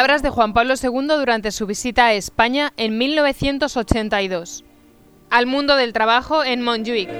Palabras 0.00 0.22
de 0.22 0.30
Juan 0.30 0.54
Pablo 0.54 0.72
II 0.82 1.08
durante 1.18 1.50
su 1.50 1.66
visita 1.66 2.06
a 2.06 2.14
España 2.14 2.72
en 2.78 2.96
1982. 2.96 4.64
Al 5.28 5.44
mundo 5.44 5.76
del 5.76 5.92
trabajo 5.92 6.42
en 6.42 6.62
Montjuic. 6.62 7.10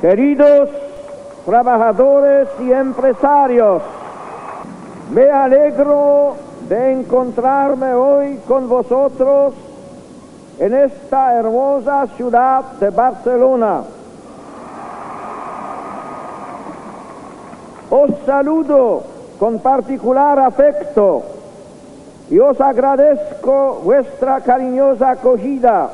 Queridos 0.00 0.70
trabajadores 1.46 2.48
y 2.58 2.72
empresarios, 2.72 3.80
me 5.12 5.30
alegro 5.30 6.34
de 6.68 6.94
encontrarme 6.94 7.94
hoy 7.94 8.40
con 8.48 8.68
vosotros 8.68 9.54
en 10.58 10.74
esta 10.74 11.34
hermosa 11.36 12.08
ciudad 12.16 12.72
de 12.80 12.90
Barcelona. 12.90 13.93
Os 18.04 18.10
saludo 18.26 19.02
con 19.38 19.60
particular 19.60 20.38
afecto 20.38 21.22
y 22.28 22.38
os 22.38 22.60
agradezco 22.60 23.80
vuestra 23.82 24.42
cariñosa 24.42 25.12
acogida 25.12 25.88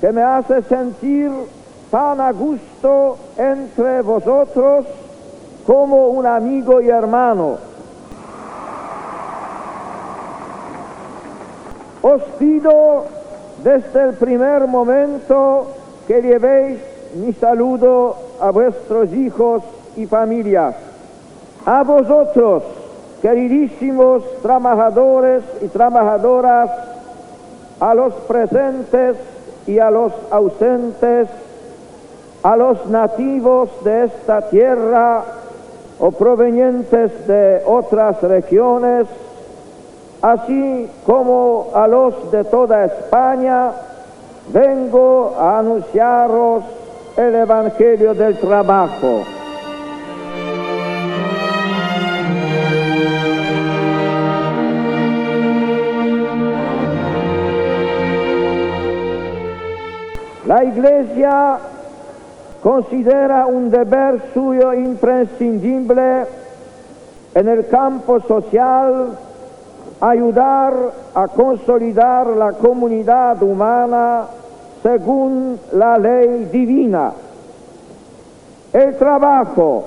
que 0.00 0.12
me 0.12 0.22
hace 0.22 0.62
sentir 0.62 1.32
tan 1.90 2.20
a 2.20 2.30
gusto 2.30 3.18
entre 3.36 4.02
vosotros 4.02 4.86
como 5.66 6.10
un 6.10 6.26
amigo 6.26 6.80
y 6.80 6.90
hermano. 6.90 7.58
Os 12.02 12.22
pido 12.38 13.04
desde 13.64 14.00
el 14.04 14.14
primer 14.14 14.68
momento 14.68 15.66
que 16.06 16.22
llevéis 16.22 16.78
mi 17.16 17.32
saludo 17.32 18.14
a 18.40 18.52
vuestros 18.52 19.12
hijos 19.12 19.64
y 19.96 20.06
familias. 20.06 20.85
A 21.66 21.82
vosotros, 21.82 22.62
queridísimos 23.20 24.22
trabajadores 24.40 25.42
y 25.60 25.66
trabajadoras, 25.66 26.70
a 27.80 27.92
los 27.92 28.14
presentes 28.28 29.16
y 29.66 29.80
a 29.80 29.90
los 29.90 30.12
ausentes, 30.30 31.28
a 32.44 32.56
los 32.56 32.86
nativos 32.86 33.68
de 33.82 34.04
esta 34.04 34.48
tierra 34.48 35.24
o 35.98 36.12
provenientes 36.12 37.26
de 37.26 37.62
otras 37.66 38.22
regiones, 38.22 39.08
así 40.22 40.88
como 41.04 41.70
a 41.74 41.88
los 41.88 42.30
de 42.30 42.44
toda 42.44 42.84
España, 42.84 43.72
vengo 44.52 45.34
a 45.36 45.58
anunciaros 45.58 46.62
el 47.16 47.34
Evangelio 47.34 48.14
del 48.14 48.38
Trabajo. 48.38 49.35
La 60.46 60.62
Iglesia 60.62 61.58
considera 62.62 63.46
un 63.46 63.68
deber 63.68 64.22
suyo 64.32 64.72
imprescindible 64.74 66.24
en 67.34 67.48
el 67.48 67.66
campo 67.66 68.20
social 68.20 69.08
ayudar 70.00 70.72
a 71.14 71.26
consolidar 71.26 72.28
la 72.28 72.52
comunidad 72.52 73.42
humana 73.42 74.26
según 74.84 75.58
la 75.72 75.98
ley 75.98 76.48
divina. 76.52 77.12
El 78.72 78.96
trabajo 78.98 79.84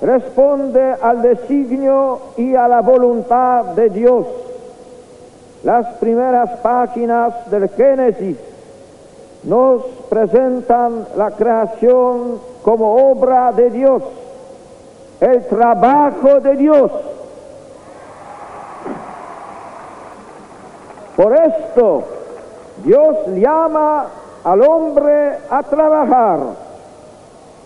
responde 0.00 0.94
al 1.02 1.20
designio 1.20 2.20
y 2.38 2.54
a 2.54 2.66
la 2.68 2.80
voluntad 2.80 3.66
de 3.76 3.90
Dios. 3.90 4.26
Las 5.62 5.86
primeras 5.98 6.58
páginas 6.60 7.50
del 7.50 7.68
Génesis 7.68 8.38
nos 9.42 9.82
presentan 10.08 11.06
la 11.16 11.30
creación 11.30 12.40
como 12.62 13.10
obra 13.10 13.52
de 13.52 13.70
Dios, 13.70 14.02
el 15.20 15.46
trabajo 15.46 16.40
de 16.40 16.56
Dios. 16.56 16.90
Por 21.16 21.36
esto 21.36 22.04
Dios 22.84 23.16
llama 23.34 24.06
al 24.44 24.62
hombre 24.62 25.38
a 25.50 25.62
trabajar 25.62 26.40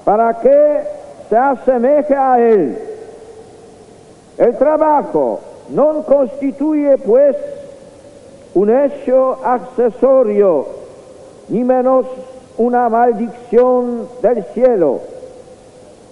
para 0.04 0.34
que 0.40 0.82
se 1.28 1.36
asemeje 1.36 2.14
a 2.16 2.38
Él. 2.38 2.78
El 4.38 4.56
trabajo 4.58 5.40
no 5.70 6.02
constituye 6.02 6.98
pues 6.98 7.36
un 8.54 8.70
hecho 8.70 9.38
accesorio 9.44 10.83
ni 11.49 11.65
menos 11.65 12.06
una 12.59 12.88
maldición 12.88 14.09
del 14.22 14.44
cielo. 14.55 15.00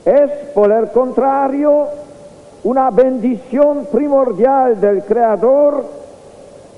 Es, 0.04 0.31
por 0.54 0.72
el 0.72 0.91
contrario, 0.91 1.87
una 2.65 2.91
bendición 2.91 3.87
primordial 3.91 4.81
del 4.81 5.04
Creador, 5.04 5.84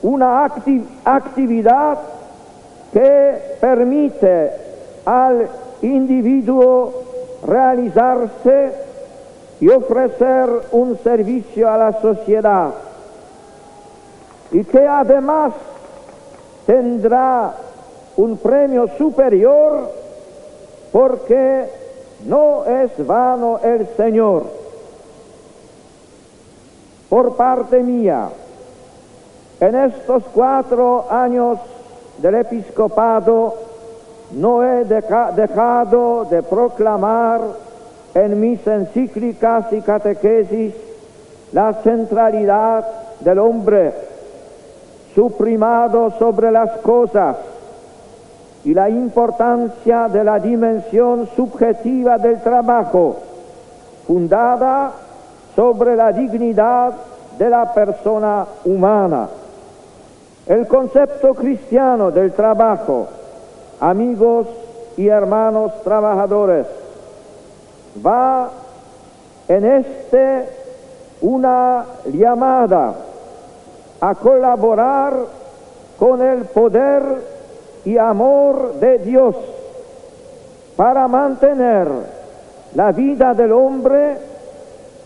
una 0.03 0.45
actividad 0.45 1.99
que 2.93 3.57
permite 3.61 4.51
al 5.05 5.49
individuo 5.83 7.03
realizarse 7.47 8.73
y 9.61 9.69
ofrecer 9.69 10.49
un 10.73 10.99
servicio 10.99 11.71
a 11.71 11.77
la 11.77 12.01
sociedad 12.01 12.71
y 14.51 14.63
que 14.65 14.87
además 14.87 15.53
tendrá 16.67 17.55
un 18.17 18.37
premio 18.39 18.89
superior 18.97 19.91
porque 20.93 21.65
no 22.27 22.65
es 22.65 23.07
vano 23.07 23.59
el 23.63 23.87
Señor. 23.97 24.45
Por 27.09 27.37
parte 27.37 27.83
mía, 27.83 28.29
en 29.61 29.75
estos 29.75 30.25
cuatro 30.33 31.07
años 31.11 31.59
del 32.19 32.37
episcopado, 32.37 33.55
no 34.33 34.63
he 34.65 34.85
dejado 34.85 36.25
de 36.25 36.43
proclamar 36.43 37.41
en 38.15 38.41
mis 38.41 38.67
encíclicas 38.67 39.73
y 39.73 39.81
catequesis 39.81 40.75
la 41.53 41.73
centralidad 41.75 42.87
del 43.21 43.39
hombre, 43.39 43.93
su 45.15 45.31
primado 45.33 46.11
sobre 46.19 46.51
las 46.51 46.79
cosas, 46.79 47.37
y 48.65 48.73
la 48.73 48.89
importancia 48.89 50.09
de 50.09 50.25
la 50.25 50.39
dimensión 50.39 51.29
subjetiva 51.37 52.17
del 52.17 52.41
trabajo, 52.41 53.17
fundada 54.07 54.93
sobre 55.55 55.95
la 55.97 56.13
dignidad 56.13 56.95
de 57.39 57.51
la 57.51 57.73
persona 57.75 58.47
humana. 58.65 59.29
El 60.47 60.67
concepto 60.67 61.35
cristiano 61.35 62.11
del 62.11 62.33
trabajo, 62.33 63.07
amigos 63.81 64.47
y 64.97 65.09
hermanos 65.09 65.83
trabajadores, 65.83 66.67
va 68.05 68.51
en 69.49 69.65
este 69.65 70.49
una 71.21 71.85
llamada 72.12 72.94
a 74.00 74.15
colaborar 74.15 75.15
con 75.99 76.21
el 76.21 76.44
poder 76.44 77.34
y 77.85 77.99
amor 77.99 78.75
de 78.81 78.99
Dios 78.99 79.37
para 80.77 81.07
mantener 81.07 81.89
la 82.75 82.93
vida 82.93 83.35
del 83.35 83.53
hombre 83.53 84.17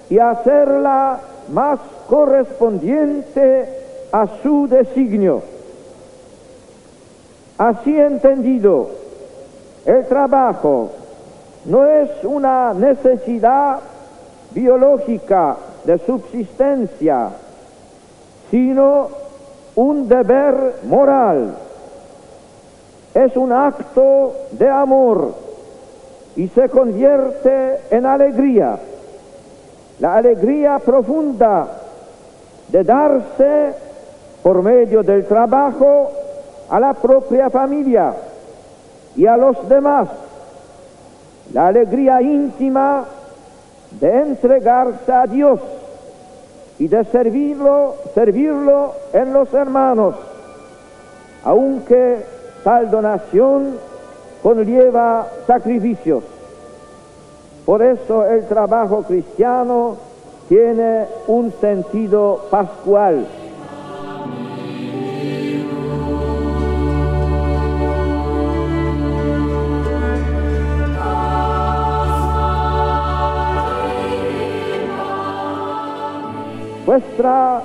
y 0.08 0.18
hacerla 0.18 1.20
más 1.50 1.78
correspondiente 2.08 3.68
a 4.12 4.26
su 4.42 4.66
designio. 4.68 5.42
Así 7.58 7.98
entendido, 7.98 8.90
el 9.84 10.06
trabajo 10.06 10.90
no 11.64 11.86
es 11.86 12.10
una 12.22 12.72
necesidad 12.72 13.80
biológica 14.52 15.56
de 15.84 15.98
subsistencia, 15.98 17.30
sino 18.50 19.08
un 19.74 20.08
deber 20.08 20.76
moral 20.84 21.54
es 23.14 23.36
un 23.36 23.52
acto 23.52 24.34
de 24.52 24.68
amor 24.68 25.34
y 26.36 26.48
se 26.48 26.68
convierte 26.68 27.80
en 27.90 28.06
alegría, 28.06 28.78
la 29.98 30.16
alegría 30.16 30.78
profunda 30.78 31.66
de 32.68 32.84
darse 32.84 33.74
por 34.42 34.62
medio 34.62 35.02
del 35.02 35.26
trabajo 35.26 36.10
a 36.70 36.78
la 36.78 36.94
propia 36.94 37.50
familia 37.50 38.14
y 39.16 39.26
a 39.26 39.36
los 39.36 39.68
demás, 39.68 40.08
la 41.52 41.68
alegría 41.68 42.22
íntima 42.22 43.04
de 44.00 44.20
entregarse 44.20 45.10
a 45.10 45.26
Dios 45.26 45.60
y 46.78 46.86
de 46.86 47.04
servirlo, 47.06 47.96
servirlo 48.14 48.92
en 49.12 49.32
los 49.32 49.52
hermanos, 49.52 50.14
aunque 51.42 52.37
tal 52.68 52.90
donación 52.90 53.78
conlleva 54.42 55.26
sacrificios. 55.46 56.22
Por 57.64 57.80
eso 57.80 58.26
el 58.26 58.46
trabajo 58.46 59.04
cristiano 59.04 59.96
tiene 60.50 61.06
un 61.28 61.50
sentido 61.62 62.44
pascual. 62.50 63.26
Vuestra 76.84 77.62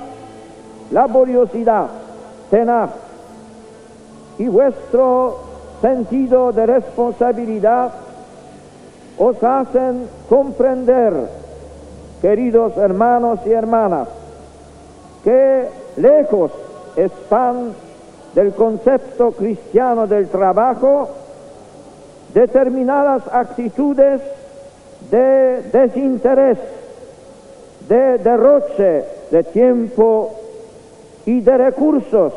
laboriosidad 0.90 1.88
tenaz 2.50 3.03
y 4.38 4.48
vuestro 4.48 5.38
sentido 5.80 6.52
de 6.52 6.66
responsabilidad 6.66 7.92
os 9.18 9.42
hacen 9.42 10.08
comprender, 10.28 11.12
queridos 12.20 12.76
hermanos 12.76 13.40
y 13.46 13.52
hermanas, 13.52 14.08
que 15.22 15.68
lejos 15.96 16.50
están 16.96 17.72
del 18.34 18.52
concepto 18.54 19.32
cristiano 19.32 20.06
del 20.06 20.28
trabajo 20.28 21.08
determinadas 22.34 23.22
actitudes 23.30 24.20
de 25.10 25.62
desinterés, 25.72 26.58
de 27.88 28.18
derroche 28.18 29.04
de 29.30 29.44
tiempo 29.44 30.32
y 31.26 31.40
de 31.40 31.56
recursos 31.58 32.32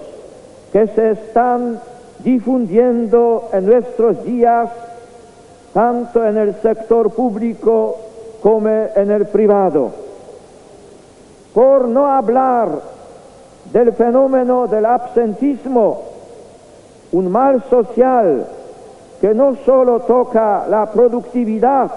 que 0.72 0.88
se 0.88 1.12
están 1.12 1.80
difundiendo 2.19 3.50
en 3.54 3.66
nuestros 3.66 4.24
días, 4.24 4.69
tanto 5.74 6.25
en 6.25 6.38
el 6.38 6.56
sector 6.56 7.12
público 7.12 7.98
como 8.42 8.69
en 8.69 9.12
el 9.12 9.25
privado. 9.28 9.92
Por 11.54 11.88
no 11.88 12.08
hablar 12.08 12.69
del 13.72 13.94
fenómeno 13.94 14.68
del 14.68 14.86
absentismo, 14.86 16.02
un 17.12 17.31
mal 17.31 17.64
social 17.69 18.48
que 19.19 19.34
no 19.34 19.56
solo 19.66 20.02
toca 20.02 20.66
la 20.69 20.92
productividad, 20.92 21.92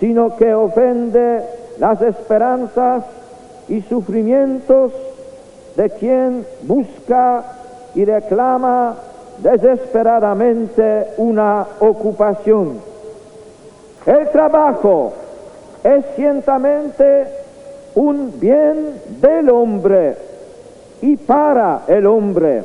sino 0.00 0.36
que 0.36 0.54
ofende 0.54 1.42
las 1.78 2.00
esperanzas 2.02 3.04
y 3.68 3.82
sufrimientos 3.82 4.92
de 5.76 5.90
quien 5.90 6.46
busca 6.62 7.57
y 7.94 8.04
reclama 8.04 8.94
desesperadamente 9.38 11.08
una 11.18 11.66
ocupación. 11.80 12.80
El 14.06 14.28
trabajo 14.30 15.12
es 15.84 16.04
ciertamente 16.16 17.26
un 17.94 18.38
bien 18.38 19.00
del 19.20 19.50
hombre 19.50 20.16
y 21.02 21.16
para 21.16 21.82
el 21.86 22.06
hombre. 22.06 22.62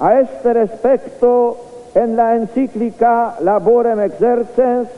A 0.00 0.20
este 0.20 0.52
respecto, 0.52 1.56
en 1.94 2.16
la 2.16 2.34
encíclica 2.34 3.36
Laborem 3.40 4.00
Exercens 4.00 4.88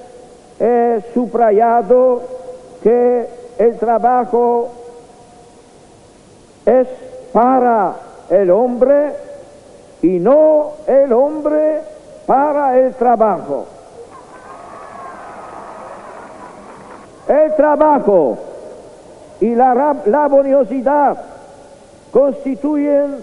he 0.58 1.02
subrayado 1.12 2.22
que 2.82 3.26
el 3.58 3.76
trabajo 3.78 4.68
es 6.64 6.88
para 7.32 7.94
el 8.30 8.50
hombre 8.50 9.12
y 10.02 10.18
no 10.18 10.72
el 10.86 11.12
hombre 11.12 11.80
para 12.26 12.78
el 12.78 12.94
trabajo. 12.94 13.66
El 17.28 17.54
trabajo 17.56 18.38
y 19.40 19.54
la 19.54 19.96
laboriosidad 20.06 21.16
constituyen 22.12 23.16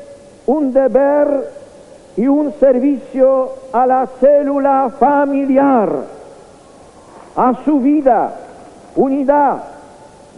un 0.46 0.74
deber 0.74 1.52
y 2.18 2.28
un 2.28 2.54
servicio 2.60 3.50
a 3.72 3.88
la 3.88 4.08
célula 4.20 4.92
familiar, 5.00 5.90
a 7.36 7.54
su 7.64 7.80
vida, 7.80 8.34
unidad, 8.96 9.64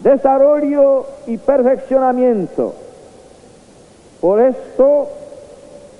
desarrollo 0.02 1.06
y 1.28 1.38
perfeccionamiento. 1.38 2.85
Por 4.26 4.42
esto, 4.42 5.08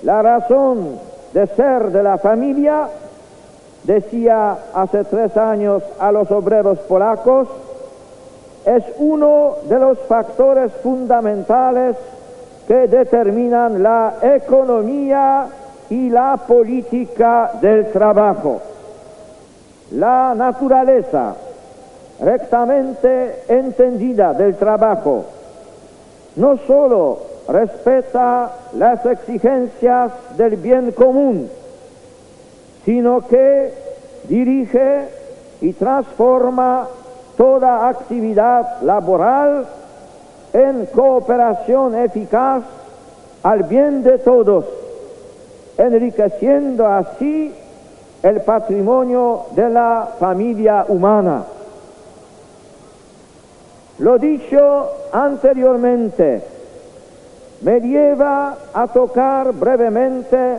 la 0.02 0.20
razón 0.20 0.98
de 1.32 1.46
ser 1.46 1.92
de 1.92 2.02
la 2.02 2.18
familia, 2.18 2.88
decía 3.84 4.56
hace 4.74 5.04
tres 5.04 5.36
años 5.36 5.80
a 6.00 6.10
los 6.10 6.28
obreros 6.32 6.76
polacos, 6.80 7.46
es 8.64 8.82
uno 8.98 9.58
de 9.68 9.78
los 9.78 10.00
factores 10.08 10.72
fundamentales 10.82 11.94
que 12.66 12.88
determinan 12.88 13.80
la 13.80 14.14
economía 14.20 15.46
y 15.88 16.10
la 16.10 16.36
política 16.36 17.52
del 17.60 17.92
trabajo. 17.92 18.60
La 19.92 20.34
naturaleza 20.34 21.32
rectamente 22.18 23.44
entendida 23.46 24.34
del 24.34 24.56
trabajo 24.56 25.26
no 26.34 26.56
sólo 26.66 27.35
respeta 27.48 28.52
las 28.74 29.04
exigencias 29.06 30.12
del 30.36 30.56
bien 30.56 30.92
común, 30.92 31.48
sino 32.84 33.26
que 33.26 33.72
dirige 34.28 35.08
y 35.60 35.72
transforma 35.72 36.88
toda 37.36 37.88
actividad 37.88 38.82
laboral 38.82 39.66
en 40.52 40.86
cooperación 40.86 41.94
eficaz 41.96 42.62
al 43.42 43.62
bien 43.64 44.02
de 44.02 44.18
todos, 44.18 44.64
enriqueciendo 45.78 46.86
así 46.86 47.54
el 48.22 48.40
patrimonio 48.40 49.46
de 49.52 49.70
la 49.70 50.08
familia 50.18 50.86
humana. 50.88 51.44
Lo 53.98 54.18
dicho 54.18 54.88
anteriormente 55.12 56.55
me 57.62 57.80
lleva 57.80 58.56
a 58.72 58.86
tocar 58.88 59.52
brevemente 59.52 60.58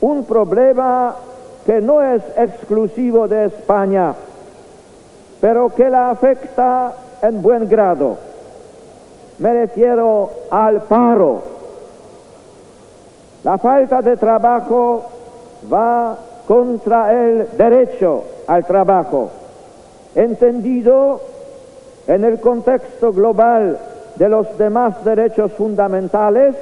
un 0.00 0.24
problema 0.24 1.14
que 1.64 1.80
no 1.80 2.02
es 2.02 2.22
exclusivo 2.36 3.28
de 3.28 3.46
España, 3.46 4.14
pero 5.40 5.68
que 5.70 5.88
la 5.88 6.10
afecta 6.10 6.92
en 7.22 7.42
buen 7.42 7.68
grado. 7.68 8.16
Me 9.38 9.52
refiero 9.52 10.30
al 10.50 10.82
paro. 10.82 11.42
La 13.44 13.58
falta 13.58 14.02
de 14.02 14.16
trabajo 14.16 15.04
va 15.72 16.16
contra 16.46 17.12
el 17.12 17.48
derecho 17.56 18.24
al 18.46 18.64
trabajo, 18.64 19.30
entendido 20.14 21.20
en 22.06 22.24
el 22.24 22.40
contexto 22.40 23.12
global 23.12 23.78
de 24.18 24.28
los 24.28 24.58
demás 24.58 25.04
derechos 25.04 25.52
fundamentales 25.52 26.56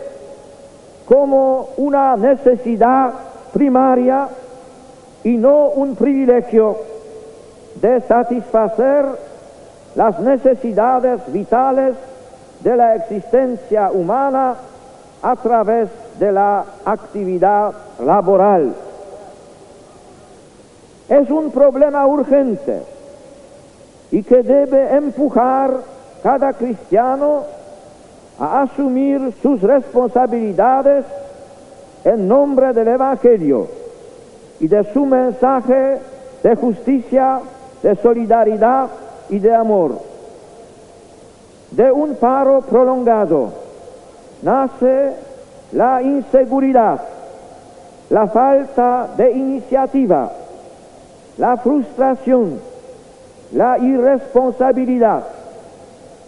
como 1.07 1.71
una 1.79 2.17
necesidad 2.17 3.13
primaria 3.53 4.29
y 5.25 5.37
no 5.37 5.69
un 5.69 5.97
privilegio 5.97 6.77
de 7.81 8.01
satisfacer 8.03 9.07
las 9.95 10.21
necesidades 10.21 11.21
vitales 11.33 11.95
de 12.61 12.77
la 12.77 12.97
existencia 12.97 13.91
humana 13.91 14.55
a 15.23 15.37
través 15.37 15.89
de 16.19 16.33
la 16.33 16.65
actividad 16.85 17.73
laboral. 18.05 18.75
Es 21.09 21.31
un 21.31 21.51
problema 21.51 22.07
urgente 22.07 22.83
y 24.11 24.23
que 24.23 24.43
debe 24.43 24.95
empujar 24.95 25.96
cada 26.27 26.55
cristiano 26.55 27.45
a 28.41 28.63
asumir 28.63 29.33
sus 29.41 29.63
responsabilidades 29.63 31.05
en 32.03 32.27
nombre 32.27 32.73
del 32.73 32.89
Evangelio 32.89 33.69
y 34.59 34.67
de 34.67 34.93
su 34.93 35.07
mensaje 35.07 36.01
de 36.43 36.57
justicia, 36.57 37.39
de 37.81 37.95
solidaridad 37.95 38.89
y 39.31 39.39
de 39.39 39.55
amor. 39.55 40.01
De 41.71 41.93
un 41.93 42.17
paro 42.17 42.61
prolongado 42.63 43.53
nace 44.43 45.13
la 45.71 46.03
inseguridad, 46.03 47.03
la 48.11 48.27
falta 48.27 49.11
de 49.17 49.31
iniciativa, 49.31 50.33
la 51.39 51.57
frustración, 51.59 52.59
la 53.53 53.79
irresponsabilidad, 53.79 55.36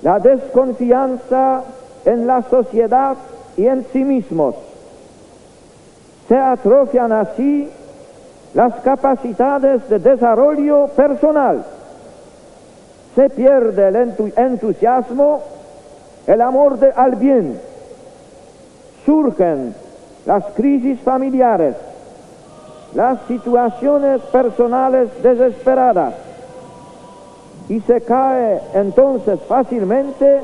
la 0.02 0.18
desconfianza 0.18 1.62
en 2.04 2.26
la 2.26 2.42
sociedad 2.42 3.16
y 3.56 3.66
en 3.66 3.84
sí 3.92 4.04
mismos. 4.04 4.54
Se 6.28 6.36
atrofian 6.36 7.12
así 7.12 7.68
las 8.54 8.74
capacidades 8.80 9.88
de 9.88 9.98
desarrollo 9.98 10.88
personal. 10.88 11.64
Se 13.14 13.28
pierde 13.30 13.88
el 13.88 14.32
entusiasmo, 14.36 15.40
el 16.26 16.40
amor 16.40 16.78
de, 16.78 16.92
al 16.92 17.16
bien. 17.16 17.60
Surgen 19.04 19.74
las 20.26 20.44
crisis 20.54 21.00
familiares, 21.00 21.74
las 22.94 23.18
situaciones 23.26 24.20
personales 24.22 25.10
desesperadas 25.22 26.27
y 27.68 27.80
se 27.80 28.00
cae 28.00 28.60
entonces 28.74 29.38
fácilmente, 29.46 30.40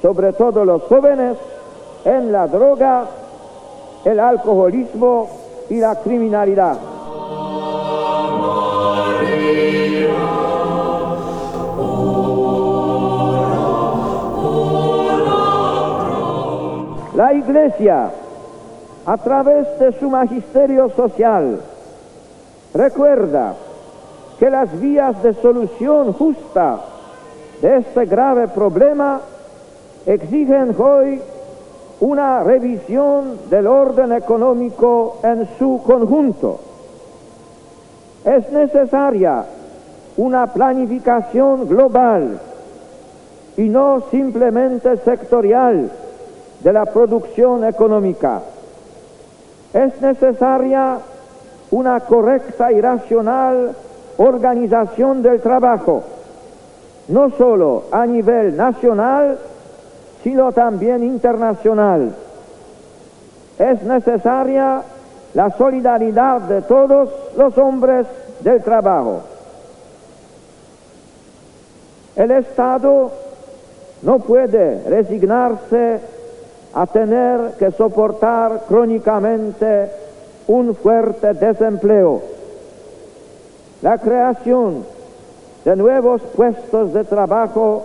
sobre 0.00 0.32
todo 0.32 0.64
los 0.64 0.82
jóvenes, 0.84 1.36
en 2.04 2.32
la 2.32 2.46
droga, 2.46 3.04
el 4.04 4.18
alcoholismo 4.18 5.28
y 5.68 5.76
la 5.76 5.96
criminalidad. 5.96 6.78
La 17.14 17.34
Iglesia, 17.34 18.10
a 19.04 19.16
través 19.18 19.78
de 19.80 19.92
su 19.98 20.08
magisterio 20.08 20.88
social, 20.90 21.60
recuerda 22.72 23.54
que 24.38 24.50
las 24.50 24.80
vías 24.80 25.22
de 25.22 25.34
solución 25.34 26.12
justa 26.12 26.80
de 27.60 27.78
este 27.78 28.06
grave 28.06 28.48
problema 28.48 29.20
exigen 30.06 30.74
hoy 30.78 31.20
una 32.00 32.44
revisión 32.44 33.50
del 33.50 33.66
orden 33.66 34.12
económico 34.12 35.18
en 35.24 35.48
su 35.58 35.82
conjunto. 35.84 36.60
Es 38.24 38.50
necesaria 38.52 39.44
una 40.16 40.46
planificación 40.46 41.68
global 41.68 42.40
y 43.56 43.62
no 43.62 44.04
simplemente 44.10 44.96
sectorial 44.98 45.90
de 46.60 46.72
la 46.72 46.84
producción 46.86 47.64
económica. 47.64 48.40
Es 49.72 50.00
necesaria 50.00 50.98
una 51.72 52.00
correcta 52.00 52.70
y 52.70 52.80
racional 52.80 53.74
organización 54.18 55.22
del 55.22 55.40
trabajo, 55.40 56.02
no 57.08 57.30
solo 57.30 57.84
a 57.90 58.04
nivel 58.06 58.56
nacional, 58.56 59.38
sino 60.22 60.52
también 60.52 61.02
internacional. 61.02 62.14
Es 63.58 63.82
necesaria 63.82 64.82
la 65.34 65.50
solidaridad 65.50 66.42
de 66.42 66.62
todos 66.62 67.08
los 67.36 67.56
hombres 67.58 68.06
del 68.40 68.62
trabajo. 68.62 69.22
El 72.16 72.30
Estado 72.32 73.12
no 74.02 74.18
puede 74.18 74.82
resignarse 74.88 76.00
a 76.74 76.86
tener 76.86 77.52
que 77.58 77.70
soportar 77.70 78.62
crónicamente 78.68 79.90
un 80.48 80.74
fuerte 80.74 81.34
desempleo. 81.34 82.37
La 83.82 83.98
creación 83.98 84.84
de 85.64 85.76
nuevos 85.76 86.20
puestos 86.36 86.92
de 86.92 87.04
trabajo 87.04 87.84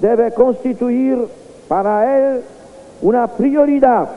debe 0.00 0.32
constituir 0.32 1.26
para 1.66 2.18
él 2.18 2.42
una 3.02 3.26
prioridad 3.26 4.08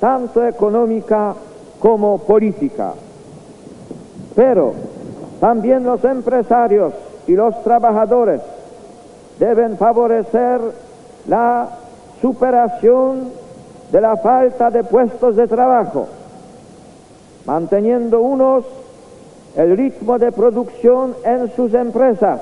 tanto 0.00 0.46
económica 0.46 1.34
como 1.78 2.18
política. 2.18 2.94
Pero 4.34 4.72
también 5.40 5.84
los 5.84 6.02
empresarios 6.04 6.94
y 7.26 7.32
los 7.32 7.62
trabajadores 7.62 8.40
deben 9.38 9.76
favorecer 9.76 10.60
la 11.26 11.68
superación 12.20 13.30
de 13.92 14.00
la 14.00 14.16
falta 14.16 14.70
de 14.70 14.84
puestos 14.84 15.36
de 15.36 15.46
trabajo, 15.46 16.06
manteniendo 17.44 18.20
unos 18.20 18.64
el 19.56 19.76
ritmo 19.76 20.18
de 20.18 20.32
producción 20.32 21.14
en 21.24 21.50
sus 21.54 21.74
empresas 21.74 22.40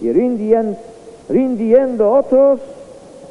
y 0.00 0.12
rindiendo, 1.28 2.10
otros 2.10 2.60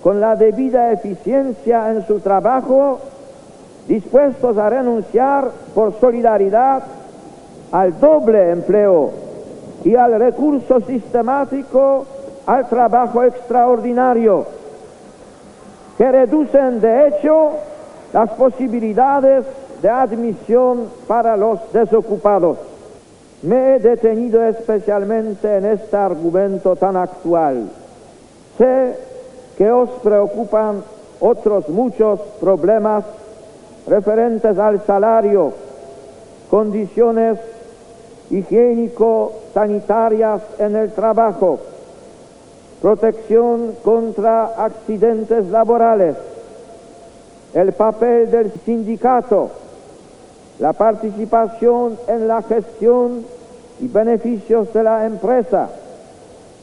con 0.02 0.20
la 0.20 0.36
debida 0.36 0.92
eficiencia 0.92 1.90
en 1.92 2.06
su 2.06 2.20
trabajo, 2.20 3.00
dispuestos 3.88 4.58
a 4.58 4.70
renunciar 4.70 5.50
por 5.74 6.00
solidaridad 6.00 6.84
al 7.72 8.00
doble 8.00 8.52
empleo 8.52 9.12
y 9.84 9.96
al 9.96 10.20
recurso 10.20 10.80
sistemático 10.82 12.06
al 12.46 12.68
trabajo 12.68 13.24
extraordinario, 13.24 14.46
que 15.98 16.12
reducen 16.12 16.82
de 16.82 17.08
hecho 17.08 17.52
las 18.12 18.30
posibilidades 18.32 19.46
de 19.84 19.90
admisión 19.90 20.90
para 21.08 21.36
los 21.36 21.60
desocupados. 21.74 22.58
Me 23.42 23.76
he 23.76 23.80
detenido 23.80 24.42
especialmente 24.42 25.58
en 25.58 25.66
este 25.66 25.98
argumento 25.98 26.78
tan 26.78 26.96
actual. 26.96 27.70
Sé 28.58 28.96
que 29.58 29.70
os 29.70 29.90
preocupan 30.02 30.82
otros 31.20 31.68
muchos 31.68 32.22
problemas 32.40 33.04
referentes 33.86 34.58
al 34.58 34.82
salario, 34.86 35.52
condiciones 36.50 37.38
higiénico-sanitarias 38.30 40.42
en 40.60 40.78
el 40.78 40.94
trabajo, 40.94 41.60
protección 42.82 43.76
contra 43.84 44.46
accidentes 44.64 45.48
laborales, 45.48 46.16
el 47.54 47.74
papel 47.74 48.32
del 48.32 48.50
sindicato, 48.66 49.63
la 50.60 50.74
participación 50.74 51.98
en 52.08 52.28
la 52.28 52.42
gestión 52.44 53.26
y 53.80 53.88
beneficios 53.88 54.72
de 54.74 54.84
la 54.84 55.06
empresa 55.06 55.70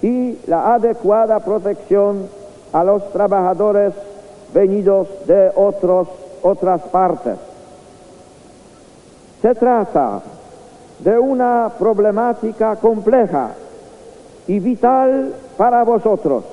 y 0.03 0.39
la 0.47 0.75
adecuada 0.75 1.41
protección 1.41 2.29
a 2.73 2.85
los 2.85 3.13
trabajadores 3.13 3.93
venidos 4.55 5.09
de 5.27 5.51
otros, 5.55 6.09
otras 6.43 6.81
partes. 6.83 7.37
Se 9.43 9.55
trata 9.55 10.21
de 11.01 11.19
una 11.19 11.73
problemática 11.79 12.77
compleja 12.77 13.51
y 14.47 14.61
vital 14.61 15.35
para 15.57 15.83
vosotros, 15.83 16.45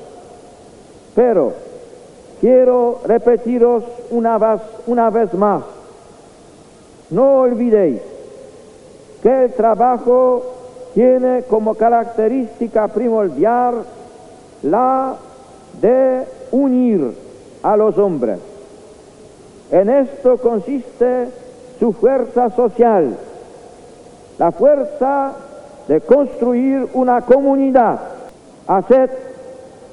pero 1.16 1.54
quiero 2.40 3.02
repetiros 3.06 3.84
una 4.10 4.38
vez, 4.38 4.62
una 4.88 5.10
vez 5.10 5.34
más 5.34 5.77
no 7.10 7.40
olvidéis 7.40 8.02
que 9.22 9.46
el 9.46 9.54
trabajo 9.54 10.44
tiene 10.94 11.44
como 11.44 11.76
característica 11.76 12.88
primordial 12.88 13.84
la 14.64 15.16
de 15.82 16.24
unir 16.52 17.14
a 17.64 17.78
los 17.78 17.98
hombres. 17.98 18.40
En 19.72 19.90
esto 19.90 20.38
consiste 20.38 21.28
su 21.80 21.94
fuerza 21.94 22.50
social, 22.52 23.18
la 24.38 24.52
fuerza 24.52 25.34
de 25.88 26.02
construir 26.02 26.88
una 26.94 27.22
comunidad. 27.22 28.00
Haced 28.68 29.10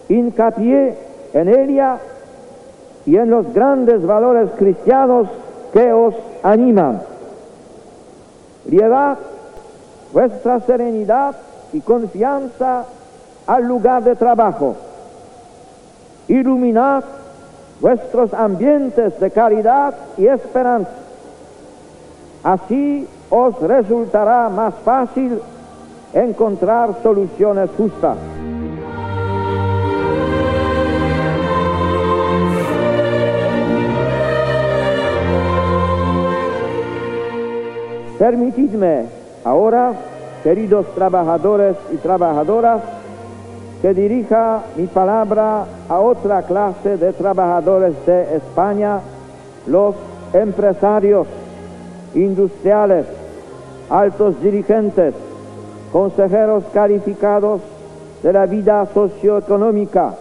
hincapié 0.09 0.97
en 1.33 1.49
ella 1.49 1.99
y 3.07 3.17
en 3.17 3.31
los 3.31 3.53
grandes 3.53 4.05
valores 4.05 4.51
cristianos 4.57 5.29
que 5.75 5.93
os 5.93 6.15
animan. 6.45 7.03
Llevad 8.65 9.19
vuestra 10.13 10.61
serenidad 10.61 11.35
y 11.73 11.81
confianza 11.81 12.85
al 13.47 13.65
lugar 13.65 14.05
de 14.05 14.15
trabajo. 14.15 14.77
Iluminad 16.29 17.03
vuestros 17.81 18.33
ambientes 18.33 19.19
de 19.19 19.31
caridad 19.33 19.95
y 20.17 20.29
esperanza. 20.29 20.93
Así 22.45 23.09
os 23.29 23.61
resultará 23.61 24.49
más 24.51 24.75
fácil 24.85 25.41
encontrar 26.13 27.03
soluciones 27.03 27.69
justas. 27.77 28.17
Permitidme 38.19 39.07
ahora 39.45 39.93
queridos 40.45 40.87
trabajadores 40.95 41.75
y 41.91 41.97
trabajadoras, 41.97 42.83
que 43.81 43.95
dirija 43.95 44.63
mi 44.77 44.87
palabra 44.87 45.65
a 45.89 46.01
otra 46.01 46.43
clase 46.43 46.97
de 46.99 47.13
trabajadores 47.15 47.95
de 48.07 48.37
España, 48.37 49.01
los 49.67 49.95
empresarios, 50.35 51.27
industriales, 52.15 53.07
altos 53.89 54.41
dirigentes, 54.43 55.15
consejeros 55.91 56.65
calificados 56.75 57.63
de 58.23 58.33
la 58.33 58.47
vida 58.47 58.87
socioeconómica 58.93 60.15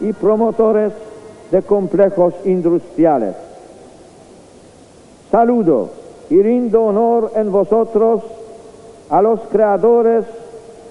y 0.00 0.12
promotores 0.12 0.92
de 1.50 1.62
complejos 1.62 2.34
industriales. 2.44 3.34
Saludo 5.30 6.03
y 6.30 6.42
rindo 6.42 6.84
honor 6.84 7.32
en 7.34 7.52
vosotros 7.52 8.22
a 9.10 9.20
los 9.22 9.40
creadores 9.50 10.24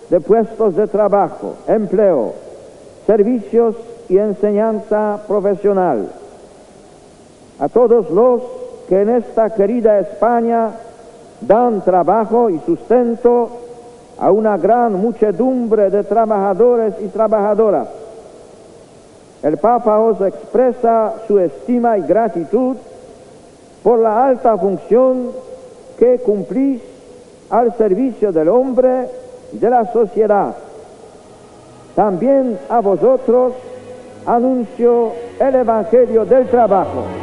de 0.10 0.20
puestos 0.20 0.76
de 0.76 0.88
trabajo, 0.88 1.56
empleo, 1.68 2.34
servicios 3.08 3.76
y 4.10 4.18
enseñanza 4.18 5.20
profesional, 5.28 6.10
a 7.60 7.68
todos 7.70 8.10
los 8.12 8.42
que 8.88 9.02
en 9.02 9.10
esta 9.10 9.54
querida 9.54 10.00
España 10.00 10.72
dan 11.42 11.82
trabajo 11.82 12.50
y 12.50 12.60
sustento 12.60 13.50
a 14.20 14.32
una 14.32 14.58
gran 14.58 14.94
muchedumbre 14.94 15.90
de 15.90 16.04
trabajadores 16.04 16.96
y 17.02 17.08
trabajadoras. 17.08 17.88
El 19.42 19.58
Papa 19.58 20.00
os 20.00 20.22
expresa 20.22 21.14
su 21.28 21.40
estima 21.40 21.98
y 21.98 22.02
gratitud 22.04 22.78
por 23.84 24.00
la 24.00 24.26
alta 24.26 24.58
función 24.58 25.32
que 26.00 26.20
cumplís 26.20 26.82
al 27.50 27.76
servicio 27.78 28.32
del 28.32 28.48
hombre 28.48 29.08
de 29.52 29.70
la 29.70 29.92
sociedad. 29.92 30.56
También 31.96 32.58
a 32.70 32.80
vosotros 32.80 33.54
anuncio 34.26 35.12
el 35.40 35.56
Evangelio 35.56 36.26
del 36.26 36.48
trabajo. 36.48 37.23